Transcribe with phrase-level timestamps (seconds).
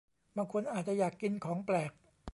[0.35, 1.91] บางคนอาจจะอยากกินของแปลก